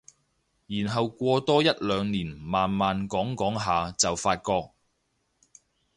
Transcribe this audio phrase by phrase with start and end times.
[0.65, 4.71] 然後過多一兩年慢慢講講下就發覺